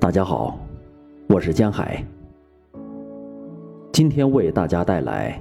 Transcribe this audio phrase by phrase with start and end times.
[0.00, 0.56] 大家好，
[1.28, 2.04] 我是江海。
[3.92, 5.38] 今天为大家带来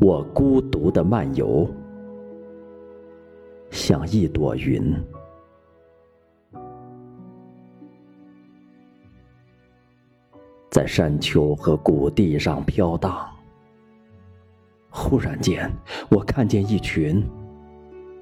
[0.00, 1.68] 我孤独的漫游，
[3.70, 4.96] 像一朵云，
[10.70, 13.28] 在山丘和谷地上飘荡。
[14.88, 15.70] 忽然间，
[16.08, 17.22] 我看见一群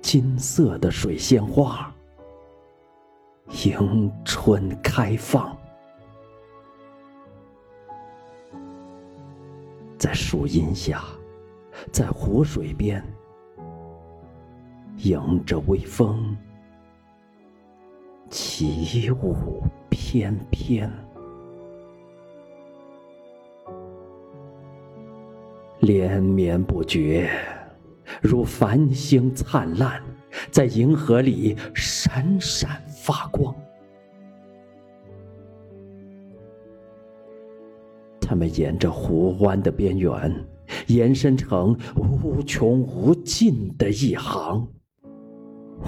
[0.03, 1.93] 金色的水仙花。
[3.49, 5.57] 迎春开放，
[9.97, 11.05] 在树荫下，
[11.93, 13.03] 在湖水边，
[14.99, 16.37] 迎着微风
[18.29, 20.91] 起舞翩翩，
[25.79, 27.31] 连绵不绝，
[28.21, 30.03] 如繁星灿烂。
[30.51, 33.55] 在银河里闪闪发光，
[38.21, 40.45] 它们沿着湖湾的边缘
[40.89, 44.67] 延伸成无穷无尽的一行。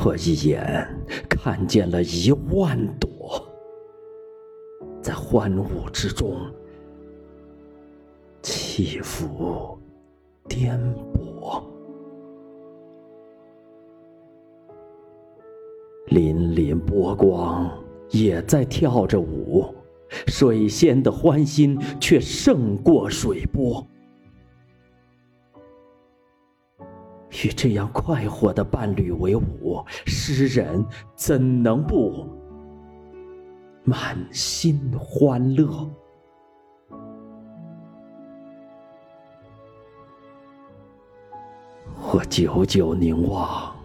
[0.05, 0.87] 我一眼
[1.29, 3.49] 看见了一万朵，
[5.03, 6.37] 在欢舞之中
[8.43, 9.77] 起伏
[10.47, 10.79] 颠
[11.15, 11.78] 簸。
[16.11, 17.71] 粼粼波光
[18.11, 19.75] 也在跳着舞，
[20.27, 23.87] 水仙的欢心却胜过水波。
[27.45, 32.27] 与这样快活的伴侣为伍，诗人怎能不
[33.85, 35.89] 满心欢乐？
[42.11, 43.78] 我久久凝望。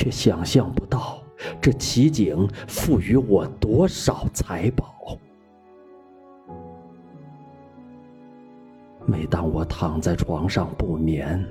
[0.00, 1.22] 却想象不到
[1.60, 5.18] 这奇景赋予我多少财宝。
[9.04, 11.46] 每当我躺在床上不眠，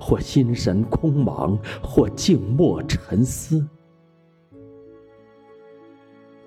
[0.00, 3.64] 或心神空茫，或静默沉思，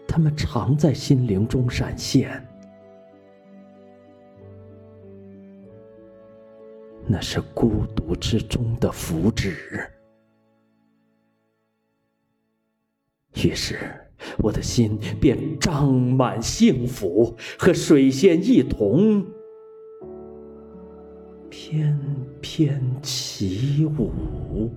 [0.06, 2.46] 他们常在心灵中闪现。
[7.06, 9.88] 那是孤独之中的福祉。
[13.44, 13.78] 于是，
[14.40, 19.26] 我的心便胀满幸福，和水仙一同
[21.50, 22.00] 翩
[22.42, 24.72] 翩起舞。